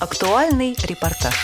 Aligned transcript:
Актуальный 0.00 0.74
репортаж. 0.88 1.34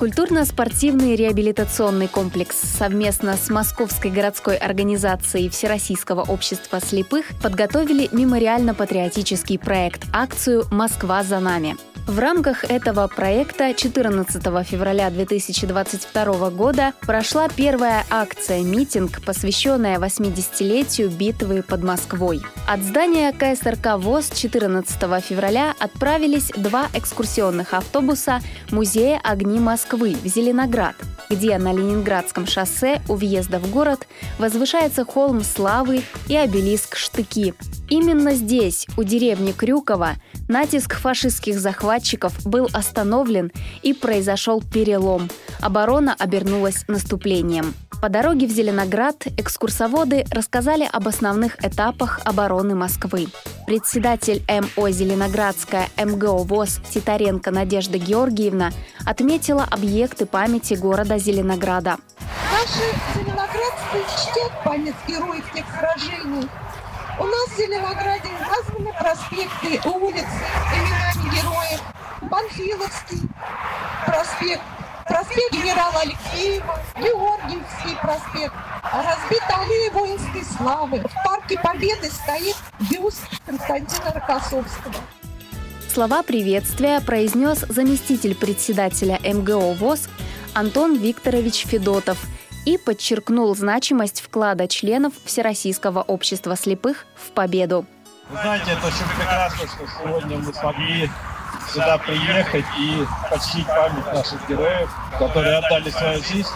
Культурно-спортивный 0.00 1.14
реабилитационный 1.14 2.08
комплекс 2.08 2.56
совместно 2.56 3.36
с 3.36 3.48
Московской 3.48 4.10
городской 4.10 4.56
организацией 4.56 5.48
Всероссийского 5.48 6.22
общества 6.22 6.80
слепых 6.80 7.26
подготовили 7.40 8.08
мемориально-патриотический 8.10 9.60
проект 9.60 10.02
«Акцию 10.12 10.64
«Москва 10.72 11.22
за 11.22 11.38
нами». 11.38 11.76
В 12.06 12.18
рамках 12.18 12.64
этого 12.64 13.06
проекта 13.06 13.72
14 13.74 14.42
февраля 14.66 15.08
2022 15.08 16.50
года 16.50 16.94
прошла 17.02 17.48
первая 17.48 18.04
акция-митинг, 18.10 19.24
посвященная 19.24 19.98
80-летию 20.00 21.10
битвы 21.10 21.62
под 21.62 21.84
Москвой. 21.84 22.42
От 22.66 22.82
здания 22.82 23.32
КСРК 23.32 23.98
ВОЗ 23.98 24.30
14 24.34 25.24
февраля 25.24 25.74
отправились 25.78 26.50
два 26.56 26.88
экскурсионных 26.92 27.72
автобуса 27.72 28.40
Музея 28.72 29.20
огни 29.22 29.60
Москвы 29.60 30.16
в 30.20 30.26
Зеленоград, 30.26 30.96
где 31.30 31.56
на 31.56 31.72
Ленинградском 31.72 32.48
шоссе 32.48 33.00
у 33.08 33.14
въезда 33.14 33.60
в 33.60 33.70
город 33.70 34.08
возвышается 34.38 35.04
холм 35.04 35.42
Славы 35.44 36.02
и 36.28 36.36
обелиск 36.36 36.96
Штыки. 36.96 37.54
Именно 37.92 38.32
здесь, 38.32 38.86
у 38.96 39.02
деревни 39.02 39.52
Крюкова, 39.52 40.12
натиск 40.48 40.94
фашистских 40.94 41.60
захватчиков 41.60 42.32
был 42.46 42.70
остановлен 42.72 43.52
и 43.82 43.92
произошел 43.92 44.62
перелом. 44.62 45.28
Оборона 45.60 46.16
обернулась 46.18 46.88
наступлением. 46.88 47.74
По 48.00 48.08
дороге 48.08 48.46
в 48.46 48.50
Зеленоград 48.50 49.26
экскурсоводы 49.36 50.24
рассказали 50.30 50.88
об 50.90 51.06
основных 51.06 51.62
этапах 51.62 52.20
обороны 52.24 52.74
Москвы. 52.74 53.26
Председатель 53.66 54.42
МО 54.48 54.90
«Зеленоградская» 54.90 55.88
МГО 56.02 56.44
ВОЗ 56.44 56.80
Титаренко 56.94 57.50
Надежда 57.50 57.98
Георгиевна 57.98 58.70
отметила 59.04 59.64
объекты 59.70 60.24
памяти 60.24 60.74
города 60.74 61.18
Зеленограда. 61.18 61.98
Наши 62.50 62.86
зеленоградцы 63.14 63.98
чтят 64.16 64.64
память 64.64 64.94
героев 65.06 65.44
тех 65.54 65.66
сражений, 65.78 66.48
в 67.52 67.56
Зеленограде 67.58 68.28
названы 68.40 68.92
проспекты, 68.98 69.88
улицы 69.88 70.26
именами 70.74 71.36
героев. 71.36 71.82
Панфиловский 72.30 73.28
проспект, 74.06 74.62
проспект 75.06 75.52
генерала 75.52 76.00
Алексеева, 76.00 76.80
Георгиевский 76.96 77.96
проспект. 78.00 78.54
Разбита 78.82 79.60
аллея 79.60 79.90
воинской 79.90 80.44
славы. 80.44 81.00
В 81.00 81.24
парке 81.24 81.58
Победы 81.58 82.10
стоит 82.10 82.56
бюст 82.90 83.22
Константина 83.44 84.12
Рокоссовского. 84.14 84.94
Слова 85.92 86.22
приветствия 86.22 87.00
произнес 87.00 87.66
заместитель 87.68 88.34
председателя 88.34 89.18
МГО 89.22 89.74
ВОЗ 89.74 90.08
Антон 90.54 90.96
Викторович 90.96 91.66
Федотов– 91.66 92.18
и 92.64 92.78
подчеркнул 92.78 93.54
значимость 93.56 94.20
вклада 94.20 94.68
членов 94.68 95.12
Всероссийского 95.24 96.02
общества 96.02 96.56
слепых 96.56 97.06
в 97.16 97.30
победу. 97.32 97.86
Вы 98.30 98.38
знаете, 98.40 98.72
это 98.72 98.86
очень 98.86 99.16
прекрасно, 99.16 99.68
что 99.68 99.86
сегодня 99.98 100.38
мы 100.38 100.54
смогли 100.54 101.10
сюда 101.72 101.98
приехать 101.98 102.64
и 102.78 103.04
почтить 103.30 103.66
память 103.66 104.06
наших 104.06 104.48
героев, 104.48 104.90
которые 105.18 105.58
отдали 105.58 105.90
свою 105.90 106.22
жизнь, 106.22 106.48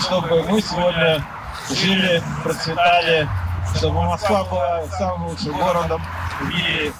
чтобы 0.00 0.42
мы 0.44 0.60
сегодня 0.60 1.24
жили, 1.70 2.22
процветали, 2.42 3.28
чтобы 3.76 4.02
Москва 4.02 4.44
была 4.44 4.86
самым 4.98 5.28
лучшим 5.28 5.56
городом 5.56 6.02
в 6.40 6.48
мире. 6.48 6.92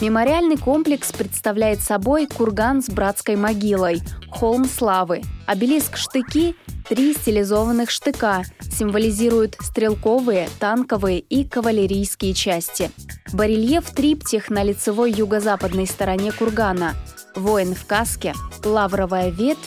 Мемориальный 0.00 0.56
комплекс 0.56 1.12
представляет 1.12 1.80
собой 1.80 2.26
курган 2.26 2.82
с 2.82 2.88
братской 2.88 3.36
могилой, 3.36 4.00
холм 4.30 4.64
славы, 4.64 5.22
обелиск 5.46 5.96
штыки 5.96 6.56
Три 6.88 7.14
стилизованных 7.14 7.90
штыка 7.90 8.42
символизируют 8.60 9.56
стрелковые, 9.58 10.50
танковые 10.60 11.20
и 11.20 11.48
кавалерийские 11.48 12.34
части. 12.34 12.90
Барельеф-триптих 13.32 14.50
на 14.50 14.62
лицевой 14.62 15.10
юго-западной 15.10 15.86
стороне 15.86 16.30
кургана, 16.30 16.94
воин 17.34 17.74
в 17.74 17.86
каске, 17.86 18.34
лавровая 18.62 19.30
ветвь 19.30 19.66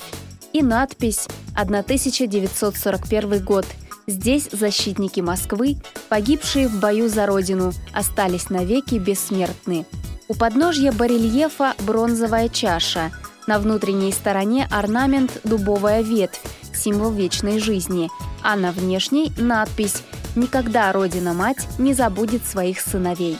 и 0.54 0.62
надпись 0.62 1.28
«1941 1.56 3.44
год», 3.44 3.66
Здесь 4.10 4.48
защитники 4.54 5.20
Москвы, 5.20 5.76
погибшие 6.08 6.70
в 6.70 6.80
бою 6.80 7.10
за 7.10 7.26
родину, 7.26 7.74
остались 7.92 8.50
навеки 8.50 8.96
бессмертны. 8.96 9.86
У 10.30 10.34
подножья 10.34 10.92
барельефа 10.92 11.74
бронзовая 11.80 12.50
чаша. 12.50 13.12
На 13.48 13.60
внутренней 13.60 14.12
стороне 14.12 14.68
орнамент 14.70 15.40
дубовая 15.46 16.02
ветвь, 16.02 16.42
символ 16.74 17.12
вечной 17.12 17.60
жизни, 17.60 18.10
а 18.44 18.58
на 18.58 18.74
внешней 18.74 19.32
надпись 19.38 20.04
«Никогда 20.36 20.92
Родина-мать 20.92 21.66
не 21.80 21.94
забудет 21.94 22.46
своих 22.46 22.82
сыновей». 22.82 23.38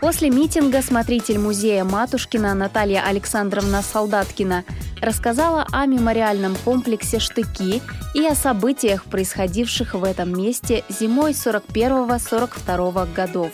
После 0.00 0.30
митинга 0.30 0.80
смотритель 0.80 1.40
музея 1.40 1.82
Матушкина 1.82 2.54
Наталья 2.54 3.02
Александровна 3.02 3.82
Солдаткина 3.82 4.62
рассказала 5.02 5.66
о 5.72 5.86
мемориальном 5.86 6.54
комплексе 6.64 7.18
«Штыки» 7.18 7.82
и 8.14 8.24
о 8.24 8.36
событиях, 8.36 9.02
происходивших 9.04 9.94
в 9.94 10.04
этом 10.04 10.38
месте 10.38 10.84
зимой 10.88 11.32
41-42 11.32 13.12
годов. 13.12 13.50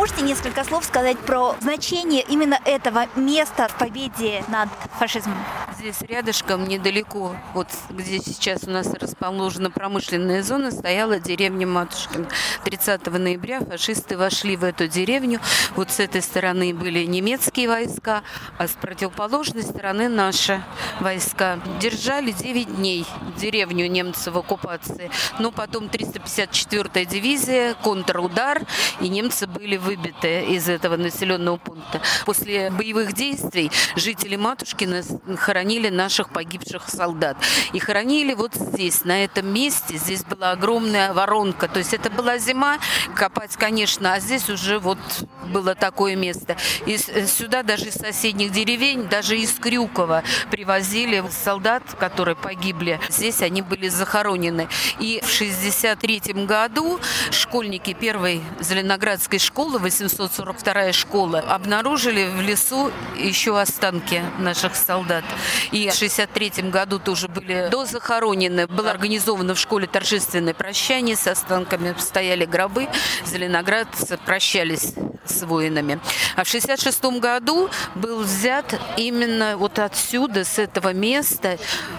Можете 0.00 0.22
несколько 0.22 0.64
слов 0.64 0.86
сказать 0.86 1.18
про 1.18 1.54
значение 1.60 2.24
именно 2.26 2.58
этого 2.64 3.06
места 3.16 3.68
в 3.68 3.76
победе 3.76 4.42
над 4.48 4.70
фашизмом? 4.98 5.36
Здесь 5.78 6.00
рядышком, 6.00 6.66
недалеко, 6.66 7.36
вот 7.52 7.68
где 7.90 8.18
сейчас 8.18 8.64
у 8.64 8.70
нас 8.70 8.90
расположена 8.94 9.70
промышленная 9.70 10.42
зона, 10.42 10.70
стояла 10.70 11.18
деревня 11.20 11.66
Матушкин. 11.66 12.28
30 12.64 13.06
ноября 13.08 13.60
фашисты 13.60 14.16
вошли 14.16 14.56
в 14.56 14.64
эту 14.64 14.88
деревню. 14.88 15.38
Вот 15.76 15.90
с 15.90 16.00
этой 16.00 16.22
стороны 16.22 16.72
были 16.72 17.04
немецкие 17.04 17.68
войска, 17.68 18.22
а 18.56 18.68
с 18.68 18.72
противоположной 18.72 19.62
стороны 19.62 20.08
наши 20.08 20.62
войска. 21.00 21.58
Держали 21.78 22.32
9 22.32 22.76
дней 22.76 23.04
деревню 23.36 23.86
немцев 23.86 24.32
в 24.32 24.38
оккупации. 24.38 25.10
Но 25.38 25.50
потом 25.50 25.84
354-я 25.84 27.04
дивизия, 27.04 27.74
контрудар, 27.74 28.62
и 29.00 29.08
немцы 29.08 29.46
были 29.46 29.76
выбиты 29.90 30.44
из 30.44 30.68
этого 30.68 30.96
населенного 30.96 31.56
пункта. 31.56 32.00
После 32.24 32.70
боевых 32.70 33.12
действий 33.12 33.72
жители 33.96 34.36
Матушкина 34.36 35.02
хоронили 35.36 35.88
наших 35.88 36.30
погибших 36.30 36.88
солдат. 36.88 37.36
И 37.72 37.80
хоронили 37.80 38.34
вот 38.34 38.54
здесь, 38.54 39.04
на 39.04 39.24
этом 39.24 39.52
месте. 39.52 39.96
Здесь 39.96 40.22
была 40.22 40.52
огромная 40.52 41.12
воронка. 41.12 41.66
То 41.66 41.80
есть 41.80 41.92
это 41.92 42.08
была 42.08 42.38
зима, 42.38 42.78
копать, 43.16 43.56
конечно, 43.56 44.14
а 44.14 44.20
здесь 44.20 44.48
уже 44.48 44.78
вот 44.78 44.98
было 45.46 45.74
такое 45.74 46.14
место. 46.14 46.56
И 46.86 46.96
сюда 46.96 47.64
даже 47.64 47.86
из 47.86 47.94
соседних 47.94 48.52
деревень, 48.52 49.08
даже 49.08 49.36
из 49.36 49.52
Крюкова 49.54 50.22
привозили 50.52 51.24
солдат, 51.30 51.82
которые 51.98 52.36
погибли. 52.36 53.00
Здесь 53.08 53.42
они 53.42 53.62
были 53.62 53.88
захоронены. 53.88 54.68
И 55.00 55.20
в 55.24 55.28
63 55.28 56.20
году 56.46 57.00
школьники 57.32 57.92
первой 57.92 58.40
Зеленоградской 58.60 59.40
школы 59.40 59.79
школа, 59.80 59.84
842 59.84 60.92
школа, 60.92 61.38
обнаружили 61.40 62.28
в 62.28 62.40
лесу 62.40 62.92
еще 63.16 63.58
останки 63.58 64.22
наших 64.38 64.76
солдат. 64.76 65.24
И 65.72 65.88
в 65.88 65.94
63 65.94 66.70
году 66.70 66.98
тоже 66.98 67.28
были 67.28 67.68
дозахоронены. 67.70 68.66
Было 68.66 68.90
организовано 68.90 69.54
в 69.54 69.58
школе 69.58 69.86
торжественное 69.86 70.54
прощание 70.54 71.16
с 71.16 71.26
останками. 71.26 71.94
Стояли 71.98 72.44
гробы. 72.44 72.88
Зеленоград 73.26 73.88
прощались 74.24 74.94
с 75.30 75.46
воинами. 75.46 76.00
А 76.36 76.44
в 76.44 76.48
66 76.48 77.04
году 77.20 77.70
был 77.94 78.20
взят 78.20 78.78
именно 78.96 79.56
вот 79.56 79.78
отсюда, 79.78 80.44
с 80.44 80.58
этого 80.58 80.92
места, 80.92 81.58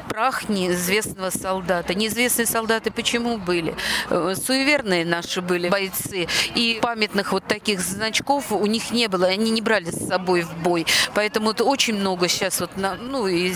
прах 0.09 0.49
неизвестного 0.49 1.29
солдата. 1.29 1.93
Неизвестные 1.93 2.45
солдаты 2.45 2.91
почему 2.91 3.37
были? 3.37 3.75
Э, 4.09 4.35
суеверные 4.35 5.05
наши 5.05 5.41
были 5.41 5.69
бойцы. 5.69 6.27
И 6.55 6.79
памятных 6.81 7.31
вот 7.31 7.45
таких 7.45 7.79
значков 7.81 8.51
у 8.51 8.65
них 8.65 8.91
не 8.91 9.07
было. 9.07 9.27
Они 9.27 9.51
не 9.51 9.61
брали 9.61 9.89
с 9.91 10.07
собой 10.07 10.41
в 10.41 10.53
бой. 10.57 10.85
Поэтому 11.13 11.51
это 11.51 11.63
очень 11.63 11.95
много 11.95 12.27
сейчас 12.27 12.59
вот, 12.59 12.71
ну, 12.75 13.27
и 13.27 13.53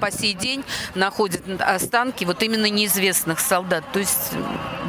по 0.00 0.10
сей 0.10 0.34
день 0.34 0.64
находят 0.94 1.42
останки 1.60 2.24
вот 2.24 2.42
именно 2.42 2.68
неизвестных 2.68 3.40
солдат. 3.40 3.84
То 3.92 4.00
есть 4.00 4.32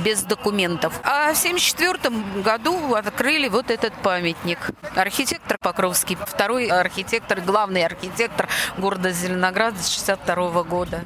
без 0.03 0.23
документов. 0.23 0.99
А 1.03 1.33
в 1.33 1.37
1974 1.37 2.41
году 2.43 2.95
открыли 2.95 3.47
вот 3.47 3.71
этот 3.71 3.93
памятник. 4.07 4.69
Архитектор 4.95 5.57
Покровский, 5.59 6.15
второй 6.15 6.67
архитектор, 6.67 7.41
главный 7.41 7.85
архитектор 7.85 8.47
города 8.77 9.11
Зеленограда 9.11 9.77
с 9.79 9.93
62 9.93 10.63
года. 10.63 11.01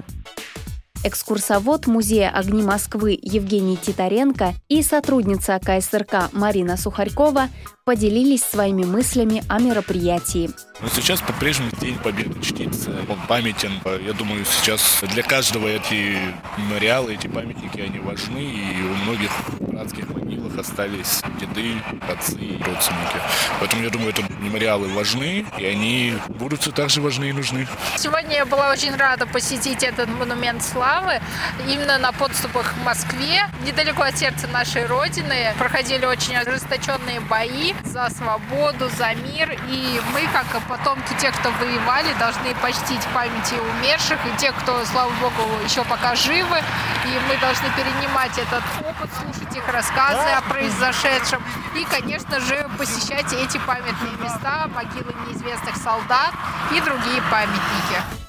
экскурсовод 1.03 1.87
Музея 1.87 2.29
огни 2.29 2.61
Москвы 2.61 3.17
Евгений 3.19 3.75
Титаренко 3.75 4.53
и 4.69 4.83
сотрудница 4.83 5.59
КСРК 5.59 6.31
Марина 6.31 6.77
Сухарькова 6.77 7.49
поделились 7.85 8.43
своими 8.43 8.83
мыслями 8.83 9.43
о 9.47 9.59
мероприятии. 9.59 10.51
Но 10.79 10.87
сейчас 10.89 11.21
по-прежнему 11.21 11.71
День 11.81 11.97
Победы 11.97 12.39
чтится. 12.41 12.91
Он 13.09 13.17
памятен. 13.27 13.71
Я 14.05 14.13
думаю, 14.13 14.45
сейчас 14.45 15.03
для 15.11 15.23
каждого 15.23 15.67
эти 15.67 16.17
мемориалы, 16.57 17.15
эти 17.15 17.25
памятники, 17.25 17.79
они 17.79 17.97
важны. 17.97 18.43
И 18.43 18.83
у 18.83 18.95
многих 19.03 19.31
братских 19.59 20.07
могилах 20.51 20.59
остались 20.59 21.21
деды, 21.39 21.81
отцы 22.07 22.35
родственники. 22.63 23.17
Поэтому 23.59 23.83
я 23.83 23.89
думаю, 23.89 24.09
это 24.09 24.23
мемориалы 24.39 24.87
важны, 24.89 25.45
и 25.57 25.65
они 25.65 26.17
будут 26.27 26.61
все 26.61 26.71
так 26.71 26.89
же 26.89 27.01
важны 27.01 27.29
и 27.29 27.33
нужны. 27.33 27.67
Сегодня 27.97 28.37
я 28.37 28.45
была 28.45 28.71
очень 28.71 28.95
рада 28.95 29.25
посетить 29.25 29.83
этот 29.83 30.09
монумент 30.09 30.63
славы. 30.63 31.21
Именно 31.67 31.97
на 31.97 32.11
подступах 32.11 32.73
к 32.73 32.85
Москве, 32.85 33.47
недалеко 33.65 34.03
от 34.03 34.17
сердца 34.17 34.47
нашей 34.47 34.85
Родины, 34.85 35.53
проходили 35.57 36.05
очень 36.05 36.35
ожесточенные 36.35 37.19
бои 37.21 37.73
за 37.83 38.09
свободу, 38.09 38.89
за 38.97 39.13
мир. 39.15 39.57
И 39.69 40.01
мы, 40.13 40.21
как 40.33 40.61
потомки 40.67 41.13
тех, 41.19 41.37
кто 41.39 41.51
воевали, 41.51 42.13
должны 42.19 42.53
почтить 42.61 43.01
памяти 43.13 43.55
умерших 43.79 44.19
и 44.25 44.37
тех, 44.39 44.55
кто, 44.55 44.83
слава 44.85 45.11
богу, 45.21 45.49
еще 45.63 45.83
пока 45.83 46.15
живы. 46.15 46.57
И 47.05 47.19
мы 47.27 47.37
должны 47.39 47.67
перенимать 47.75 48.37
этот 48.37 48.63
опыт, 48.79 49.09
слушать 49.21 49.50
их 49.55 49.67
рассказы 49.67 50.29
о 50.37 50.41
произошедшем. 50.49 51.43
И, 51.75 51.85
конечно 51.85 52.39
же, 52.39 52.69
посещать 52.77 53.31
эти 53.33 53.59
памятные 53.65 54.15
места, 54.21 54.67
могилы 54.73 55.13
неизвестных 55.27 55.75
солдат 55.77 56.33
и 56.71 56.81
другие 56.81 57.21
памятники. 57.29 58.21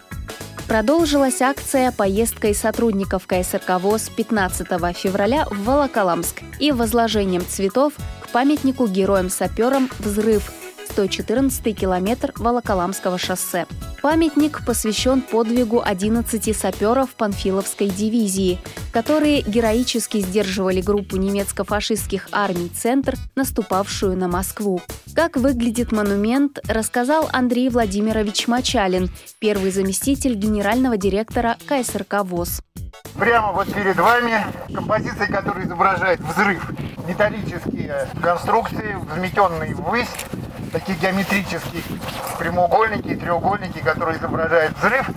Продолжилась 0.69 1.43
акция 1.43 1.93
поездкой 1.93 2.55
сотрудников 2.55 3.27
КСРК 3.27 3.81
ВОЗ 3.81 4.09
15 4.11 4.67
февраля 4.97 5.47
в 5.51 5.65
Волоколамск 5.65 6.43
и 6.59 6.73
возложением 6.73 7.45
цветов 7.47 7.93
памятнику 8.33 8.87
героям-саперам 8.87 9.91
«Взрыв» 9.99 10.51
114 10.91 11.79
километр 11.79 12.33
Волоколамского 12.37 13.19
шоссе. 13.19 13.67
Памятник 14.03 14.65
посвящен 14.65 15.21
подвигу 15.21 15.83
11 15.85 16.57
саперов 16.57 17.11
Панфиловской 17.11 17.89
дивизии, 17.89 18.59
которые 18.93 19.41
героически 19.43 20.19
сдерживали 20.19 20.81
группу 20.81 21.17
немецко-фашистских 21.17 22.29
армий 22.31 22.69
«Центр», 22.69 23.15
наступавшую 23.35 24.17
на 24.17 24.29
Москву. 24.29 24.81
Как 25.15 25.37
выглядит 25.37 25.91
монумент, 25.93 26.61
рассказал 26.69 27.29
Андрей 27.33 27.69
Владимирович 27.71 28.47
Мачалин, 28.47 29.11
первый 29.41 29.71
заместитель 29.71 30.35
генерального 30.35 30.97
директора 30.97 31.57
КСРК 31.67 32.23
ВОЗ. 32.23 32.63
Прямо 33.15 33.53
вот 33.53 33.73
перед 33.73 33.97
вами 33.97 34.45
композиция, 34.75 35.27
которая 35.27 35.67
изображает 35.67 36.21
взрыв. 36.21 36.71
Металлические 37.07 38.09
конструкции, 38.23 38.97
взметенные 39.11 39.75
ввысь, 39.75 40.09
такие 40.73 40.99
геометрические 40.99 41.83
прямоугольники 42.39 43.09
и 43.09 43.17
треугольники, 43.17 43.79
которые 43.79 44.19
изображают 44.19 44.77
взрыв, 44.79 45.09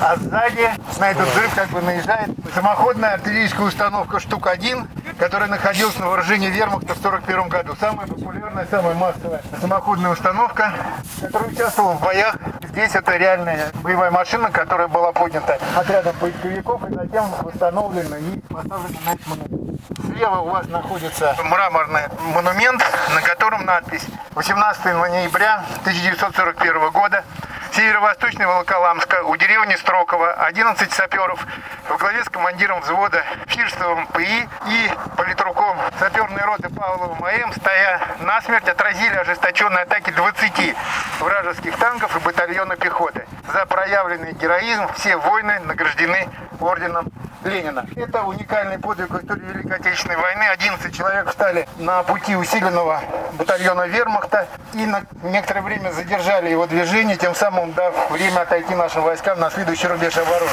а 0.00 0.16
сзади 0.16 0.70
на 0.98 1.10
этот 1.10 1.28
взрыв 1.28 1.54
как 1.54 1.68
бы 1.70 1.82
наезжает 1.82 2.30
самоходная 2.54 3.14
артиллерийская 3.14 3.66
установка 3.66 4.20
«Штук-1», 4.20 4.86
которая 5.18 5.48
находилась 5.48 5.98
на 5.98 6.06
вооружении 6.06 6.48
вермахта 6.48 6.94
в 6.94 7.04
1941 7.04 7.48
году. 7.48 7.76
Самая 7.78 8.06
популярная, 8.06 8.66
самая 8.70 8.94
массовая 8.94 9.42
самоходная 9.60 10.12
установка, 10.12 10.72
которая 11.20 11.50
участвовала 11.50 11.92
в 11.94 12.00
боях. 12.00 12.36
Здесь 12.70 12.94
это 12.94 13.16
реальная 13.16 13.72
боевая 13.82 14.10
машина, 14.10 14.50
которая 14.50 14.88
была 14.88 15.12
поднята 15.12 15.58
отрядом 15.76 16.14
поисковиков 16.16 16.88
и 16.88 16.94
затем 16.94 17.24
восстановлена 17.42 18.18
и 18.18 18.38
поставлена 18.48 18.98
на 19.04 19.16
монумент. 19.26 19.59
Слева 20.20 20.40
у 20.40 20.50
вас 20.50 20.66
находится 20.66 21.34
мраморный 21.44 22.02
монумент, 22.34 22.84
на 23.14 23.22
котором 23.22 23.64
надпись 23.64 24.04
18 24.34 24.84
ноября 24.84 25.64
1941 25.80 26.90
года 26.90 27.24
северо-восточной 27.72 28.44
Волоколамска, 28.44 29.22
у 29.24 29.34
деревни 29.36 29.76
Строкова, 29.76 30.34
11 30.34 30.92
саперов 30.92 31.46
во 31.88 31.96
главе 31.96 32.22
с 32.22 32.28
командиром 32.28 32.82
взвода 32.82 33.24
Фирстовым 33.46 34.06
ПИ 34.08 34.46
и 34.66 34.90
политруком 35.16 35.78
саперной 35.98 36.42
роты 36.42 36.68
Павловым 36.68 37.24
АМ, 37.24 37.54
стоя 37.54 38.02
насмерть, 38.18 38.68
отразили 38.68 39.14
ожесточенные 39.14 39.84
атаки 39.84 40.10
20 40.10 40.76
вражеских 41.20 41.78
танков 41.78 42.14
и 42.14 42.20
батальона 42.20 42.76
пехоты. 42.76 43.26
За 43.54 43.64
проявленный 43.64 44.32
героизм 44.34 44.86
все 44.98 45.16
воины 45.16 45.60
награждены 45.60 46.28
орденом 46.60 47.10
Ленина. 47.44 47.86
Это 47.96 48.22
уникальный 48.24 48.78
подвиг 48.78 49.10
в 49.10 49.18
истории 49.18 49.44
Великой 49.52 49.76
Отечественной 49.78 50.16
войны. 50.16 50.44
11 50.52 50.94
человек 50.94 51.28
встали 51.28 51.68
на 51.78 52.02
пути 52.02 52.36
усиленного 52.36 53.02
батальона 53.38 53.86
вермахта 53.86 54.46
и 54.74 54.86
на 54.86 55.02
некоторое 55.22 55.62
время 55.62 55.90
задержали 55.92 56.50
его 56.50 56.66
движение, 56.66 57.16
тем 57.16 57.34
самым 57.34 57.72
дав 57.72 58.10
время 58.10 58.40
отойти 58.40 58.74
нашим 58.74 59.02
войскам 59.02 59.40
на 59.40 59.50
следующий 59.50 59.86
рубеж 59.86 60.16
обороны. 60.16 60.50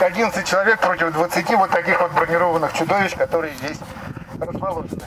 11 0.00 0.46
человек 0.46 0.80
против 0.80 1.12
20 1.12 1.50
вот 1.54 1.70
таких 1.70 2.00
вот 2.00 2.12
бронированных 2.12 2.72
чудовищ, 2.72 3.14
которые 3.16 3.54
здесь 3.54 3.78
расположены. 4.40 5.02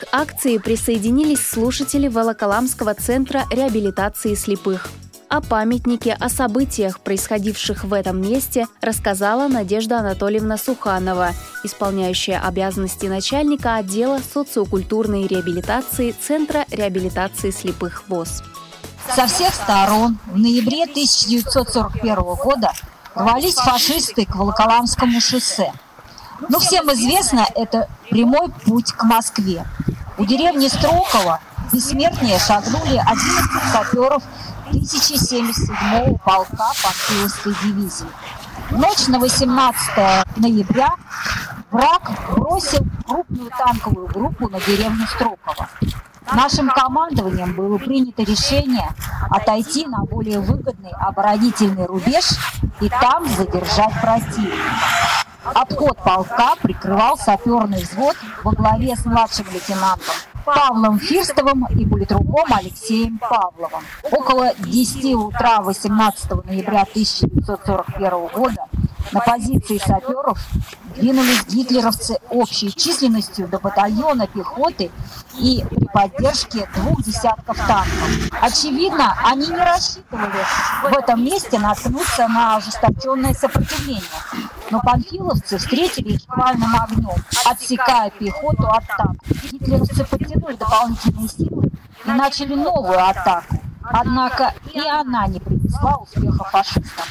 К 0.00 0.06
акции 0.12 0.56
присоединились 0.56 1.46
слушатели 1.46 2.08
Волоколамского 2.08 2.94
центра 2.94 3.42
реабилитации 3.50 4.34
слепых. 4.34 4.88
О 5.30 5.40
памятнике, 5.40 6.16
о 6.18 6.28
событиях, 6.28 6.98
происходивших 6.98 7.84
в 7.84 7.92
этом 7.92 8.20
месте, 8.20 8.66
рассказала 8.82 9.46
Надежда 9.46 10.00
Анатольевна 10.00 10.58
Суханова, 10.58 11.34
исполняющая 11.62 12.44
обязанности 12.44 13.06
начальника 13.06 13.76
отдела 13.76 14.18
социокультурной 14.34 15.28
реабилитации 15.28 16.10
Центра 16.20 16.64
реабилитации 16.72 17.52
слепых 17.52 18.08
ВОЗ. 18.08 18.42
Со 19.14 19.28
всех 19.28 19.54
сторон 19.54 20.18
в 20.26 20.36
ноябре 20.36 20.82
1941 20.82 22.16
года 22.16 22.72
рвались 23.14 23.54
фашисты 23.54 24.26
к 24.26 24.34
Волоколамскому 24.34 25.20
шоссе. 25.20 25.72
Но 26.48 26.58
всем 26.58 26.92
известно, 26.92 27.46
это 27.54 27.88
прямой 28.10 28.50
путь 28.64 28.90
к 28.90 29.04
Москве. 29.04 29.64
У 30.18 30.24
деревни 30.24 30.66
Строкова 30.66 31.38
бессмертные 31.72 32.40
шагнули 32.40 33.00
11 33.06 33.72
саперов 33.72 34.24
1077-го 34.72 36.16
полка 36.24 36.70
Панфиловской 36.82 37.54
дивизии. 37.62 38.06
Ночь 38.70 39.08
на 39.08 39.18
18 39.18 40.36
ноября 40.36 40.94
враг 41.70 42.10
бросил 42.34 42.86
крупную 43.06 43.50
танковую 43.50 44.06
группу 44.06 44.48
на 44.48 44.60
деревню 44.60 45.06
Строково. 45.06 45.68
Нашим 46.32 46.68
командованием 46.68 47.54
было 47.54 47.78
принято 47.78 48.22
решение 48.22 48.88
отойти 49.30 49.86
на 49.86 50.04
более 50.04 50.38
выгодный 50.38 50.92
оборонительный 50.92 51.86
рубеж 51.86 52.24
и 52.80 52.88
там 52.88 53.28
задержать 53.28 54.00
противника. 54.00 54.56
Обход 55.42 55.96
полка 56.04 56.54
прикрывал 56.62 57.18
саперный 57.18 57.82
взвод 57.82 58.16
во 58.44 58.52
главе 58.52 58.94
с 58.94 59.04
младшим 59.04 59.46
лейтенантом 59.52 60.14
Павлом 60.44 60.98
Фирстовым 60.98 61.66
и 61.66 61.86
политруком 61.86 62.52
Алексеем 62.52 63.18
Павловым. 63.18 63.82
Около 64.10 64.52
10 64.58 65.14
утра 65.14 65.60
18 65.60 66.44
ноября 66.44 66.82
1941 66.82 68.10
года 68.28 68.66
на 69.12 69.20
позиции 69.20 69.78
саперов 69.78 70.38
двинулись 70.96 71.44
гитлеровцы 71.46 72.18
общей 72.28 72.72
численностью 72.72 73.48
до 73.48 73.58
батальона 73.58 74.26
пехоты 74.26 74.90
и 75.38 75.64
при 75.70 75.86
поддержке 75.86 76.68
двух 76.76 77.02
десятков 77.02 77.56
танков. 77.56 78.08
Очевидно, 78.40 79.16
они 79.24 79.46
не 79.48 79.56
рассчитывали 79.56 80.44
в 80.82 80.96
этом 80.96 81.24
месте 81.24 81.58
наткнуться 81.58 82.28
на 82.28 82.56
ожесточенное 82.56 83.34
сопротивление. 83.34 84.02
Но 84.70 84.80
панфиловцы 84.80 85.58
встретили 85.58 86.12
их 86.12 86.20
шквальным 86.20 86.74
огнем, 86.80 87.10
отсекая 87.44 88.10
пехоту 88.10 88.68
от 88.68 88.86
танков. 88.86 89.28
Гитлеровцы 89.50 90.04
подтянули 90.04 90.54
дополнительные 90.54 91.28
силы 91.28 91.70
и 92.04 92.10
начали 92.10 92.54
новую 92.54 93.04
атаку. 93.04 93.56
Однако 93.82 94.54
и 94.72 94.80
она 94.80 95.26
не 95.26 95.40
принесла 95.40 95.96
успеха 95.96 96.44
фашистам. 96.44 97.06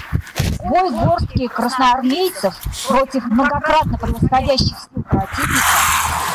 Бой 0.63 0.91
горстки 0.91 1.47
красноармейцев 1.47 2.55
против 2.87 3.25
многократно 3.25 3.97
превосходящих 3.97 4.77
сил 4.77 5.03
противника 5.03 5.65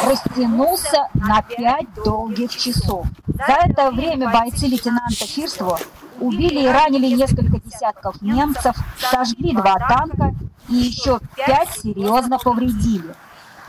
растянулся 0.04 1.08
на 1.14 1.42
пять 1.42 1.92
долгих 2.04 2.54
часов. 2.56 3.06
За 3.26 3.54
это 3.64 3.90
время 3.90 4.30
бойцы 4.30 4.66
лейтенанта 4.66 5.26
Фирстова 5.26 5.78
убили 6.20 6.64
и 6.64 6.68
ранили 6.68 7.14
несколько 7.14 7.58
десятков 7.60 8.20
немцев, 8.22 8.76
сожгли 8.98 9.52
два 9.52 9.74
танка 9.74 10.34
и 10.68 10.74
еще 10.74 11.20
пять 11.36 11.70
серьезно 11.70 12.38
повредили. 12.38 13.14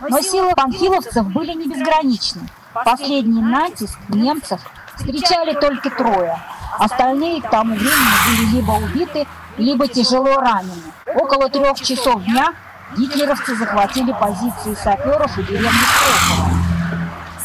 Но 0.01 0.21
силы 0.21 0.53
панфиловцев 0.55 1.27
были 1.31 1.53
не 1.53 1.67
безграничны. 1.67 2.41
Последний 2.73 3.41
натиск 3.41 3.97
немцев 4.09 4.59
встречали 4.95 5.53
только 5.53 5.89
трое. 5.89 6.37
Остальные 6.77 7.41
к 7.41 7.49
тому 7.49 7.75
времени 7.75 8.27
были 8.27 8.55
либо 8.55 8.71
убиты, 8.71 9.27
либо 9.57 9.87
тяжело 9.87 10.37
ранены. 10.37 10.91
Около 11.15 11.49
трех 11.49 11.79
часов 11.79 12.23
дня 12.23 12.53
гитлеровцы 12.97 13.55
захватили 13.55 14.11
позиции 14.11 14.75
саперов 14.75 15.37
у 15.37 15.41
деревни 15.41 15.69
Строково. 15.69 16.65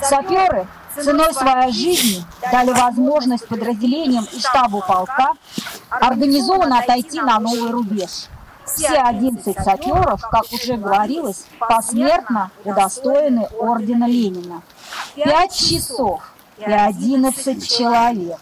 Саперы 0.03 0.67
ценой 1.03 1.33
своей 1.35 1.73
жизни 1.73 2.25
дали 2.53 2.71
возможность 2.71 3.47
подразделениям 3.49 4.27
и 4.33 4.39
штабу 4.39 4.83
полка 4.87 5.33
организованно 5.89 6.79
отойти 6.79 7.21
на 7.21 7.39
новый 7.39 7.71
рубеж. 7.71 8.29
Все 8.67 8.99
11 8.99 9.57
саперов, 9.65 10.21
как 10.21 10.53
уже 10.53 10.77
говорилось, 10.77 11.45
посмертно 11.59 12.51
удостоены 12.65 13.49
ордена 13.59 14.07
Ленина. 14.07 14.63
Пять 15.17 15.55
часов 15.57 16.23
и 16.59 16.65
11 16.65 17.69
человек. 17.69 18.39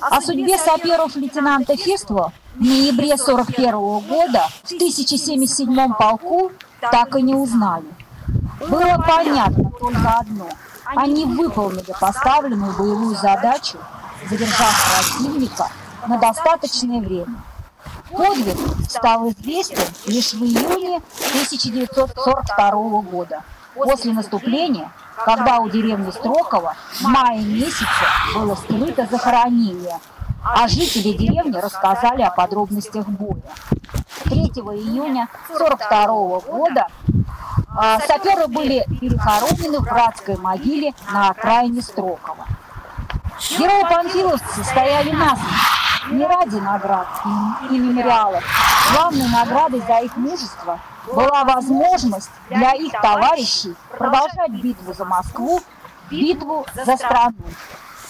О 0.00 0.20
судьбе 0.20 0.58
саперов 0.58 1.16
лейтенанта 1.16 1.76
Фества 1.76 2.32
в 2.54 2.60
ноябре 2.60 3.16
41 3.16 3.72
года 3.72 4.46
в 4.62 4.72
1077 4.72 5.94
полку 5.94 6.52
так 6.80 7.16
и 7.16 7.22
не 7.22 7.34
узнали. 7.34 7.86
Было 8.68 9.02
понятно 9.06 9.70
только 9.70 10.18
одно. 10.18 10.48
Они 10.96 11.24
выполнили 11.26 11.92
поставленную 12.00 12.72
боевую 12.72 13.14
задачу, 13.14 13.78
задержав 14.28 15.12
противника 15.12 15.68
на 16.06 16.18
достаточное 16.18 17.00
время. 17.00 17.42
Подвиг 18.10 18.56
стал 18.88 19.28
известен 19.30 19.84
лишь 20.06 20.32
в 20.32 20.42
июне 20.42 21.02
1942 21.34 22.70
года, 23.02 23.42
после 23.74 24.12
наступления, 24.12 24.90
когда 25.24 25.58
у 25.58 25.68
деревни 25.68 26.10
Строкова 26.10 26.74
в 26.94 27.02
мае 27.02 27.44
месяце 27.44 27.84
было 28.34 28.54
скрыто 28.54 29.06
захоронение, 29.10 29.98
а 30.42 30.66
жители 30.68 31.12
деревни 31.12 31.58
рассказали 31.58 32.22
о 32.22 32.30
подробностях 32.30 33.06
боя. 33.06 33.42
3 34.24 34.40
июня 34.40 35.28
1942 35.48 36.40
года 36.40 36.86
а, 37.80 38.00
саперы 38.00 38.48
были 38.48 38.84
перехоронены 39.00 39.78
в 39.78 39.84
братской 39.84 40.36
могиле 40.36 40.92
на 41.12 41.30
окраине 41.30 41.80
Строкова. 41.80 42.46
Герои 43.56 43.82
панфиловцы 43.82 44.64
стояли 44.64 45.12
насмерть 45.12 45.78
не 46.10 46.26
ради 46.26 46.56
наград 46.56 47.06
и 47.70 47.78
мемориалов. 47.78 48.42
Главной 48.92 49.28
наградой 49.28 49.80
за 49.86 49.98
их 50.00 50.16
мужество 50.16 50.80
была 51.06 51.44
возможность 51.44 52.30
для 52.48 52.72
их 52.72 52.92
товарищей 53.00 53.76
продолжать 53.96 54.50
битву 54.50 54.92
за 54.92 55.04
Москву, 55.04 55.60
битву 56.10 56.66
за 56.74 56.96
страну. 56.96 57.36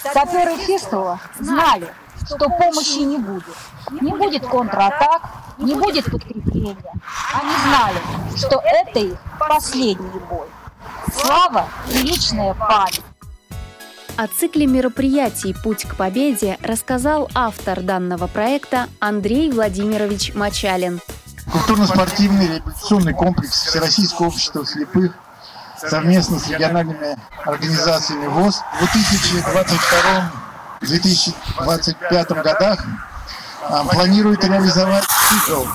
Саперы 0.01 0.55
Фестова 0.57 1.19
знали, 1.39 1.93
что 2.35 2.47
помощи 2.49 2.99
не 2.99 3.17
будет. 3.17 3.43
Не 4.01 4.11
будет 4.11 4.45
контратак, 4.45 5.21
не 5.57 5.73
будет 5.73 6.05
подкрепления. 6.05 6.77
Они 7.33 7.51
знали, 7.63 7.99
что 8.37 8.61
это 8.63 8.99
их 8.99 9.17
последний 9.39 10.19
бой. 10.29 10.47
Слава 11.11 11.67
и 11.91 11.97
вечная 12.03 12.53
память. 12.53 13.01
О 14.15 14.27
цикле 14.27 14.67
мероприятий 14.67 15.55
«Путь 15.63 15.85
к 15.85 15.95
победе» 15.95 16.57
рассказал 16.61 17.29
автор 17.33 17.81
данного 17.81 18.27
проекта 18.27 18.87
Андрей 18.99 19.49
Владимирович 19.51 20.33
Мачалин. 20.35 20.99
Культурно-спортивный 21.51 22.47
реабилитационный 22.47 23.13
комплекс 23.13 23.65
Всероссийского 23.65 24.27
общества 24.27 24.65
слепых 24.65 25.13
совместно 25.79 26.37
с 26.37 26.47
региональными 26.49 27.17
организациями 27.45 28.27
ВОЗ 28.27 28.61
в 28.79 28.83
2022-2025 30.81 32.43
годах 32.43 32.83
а, 33.63 33.83
планирует 33.85 34.43
реализовать 34.43 35.05
цикл 35.05 35.65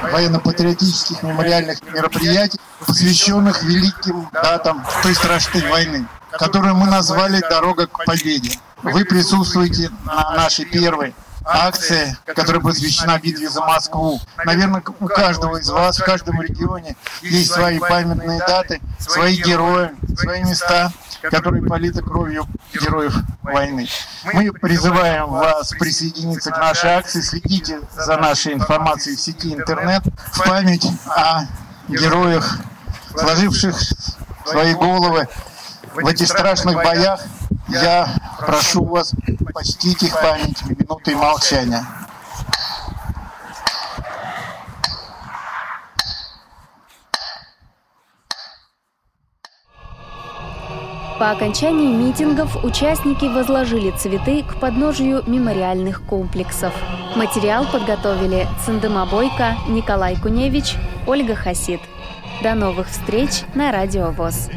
военно-патриотических 0.00 1.22
мемориальных 1.22 1.82
мероприятий, 1.82 2.60
посвященных 2.86 3.62
великим 3.64 4.28
датам 4.32 4.86
той 5.02 5.14
страшной 5.14 5.68
войны 5.68 6.06
которую 6.30 6.74
мы 6.76 6.86
назвали 6.86 7.40
«Дорога 7.48 7.86
к 7.86 8.04
победе». 8.04 8.58
Вы 8.82 9.04
присутствуете 9.04 9.90
на 10.04 10.34
нашей 10.36 10.64
первой 10.64 11.14
акции, 11.48 12.16
которая 12.26 12.60
посвящена 12.60 13.18
битве 13.18 13.48
за 13.48 13.60
Москву. 13.60 14.20
Наверное, 14.44 14.82
у 15.00 15.06
каждого 15.06 15.56
из 15.56 15.68
вас, 15.70 15.98
в 15.98 16.04
каждом 16.04 16.40
регионе 16.42 16.96
есть 17.22 17.52
свои 17.52 17.78
памятные 17.78 18.38
даты, 18.40 18.80
свои 18.98 19.36
герои, 19.36 19.90
свои 20.16 20.42
места, 20.44 20.92
которые 21.22 21.64
политы 21.64 22.02
кровью 22.02 22.46
героев 22.72 23.14
войны. 23.42 23.88
Мы 24.32 24.52
призываем 24.52 25.26
вас 25.26 25.70
присоединиться 25.70 26.50
к 26.50 26.58
нашей 26.58 26.90
акции, 26.90 27.20
следите 27.20 27.80
за 27.96 28.16
нашей 28.16 28.52
информацией 28.54 29.16
в 29.16 29.20
сети 29.20 29.54
интернет 29.54 30.02
в 30.32 30.44
память 30.44 30.86
о 31.06 31.46
героях, 31.88 32.58
сложивших 33.16 33.76
свои 34.44 34.74
головы 34.74 35.28
в 35.94 36.06
этих 36.06 36.28
страшных 36.28 36.76
боях. 36.76 37.20
я 37.68 38.08
прошу 38.38 38.84
вас 38.84 39.12
почтить 39.58 40.04
их 40.04 40.14
память 40.20 40.62
минутой 40.66 41.16
молчания. 41.16 41.84
По 51.18 51.32
окончании 51.32 51.92
митингов 51.92 52.64
участники 52.64 53.24
возложили 53.24 53.90
цветы 53.98 54.44
к 54.44 54.60
подножию 54.60 55.24
мемориальных 55.26 56.06
комплексов. 56.06 56.72
Материал 57.16 57.66
подготовили 57.66 58.46
Циндыма 58.64 59.06
Бойко, 59.06 59.56
Николай 59.66 60.14
Куневич, 60.14 60.76
Ольга 61.04 61.34
Хасид. 61.34 61.80
До 62.44 62.54
новых 62.54 62.88
встреч 62.88 63.42
на 63.56 63.72
Радио 63.72 64.12
ВОЗ. 64.12 64.50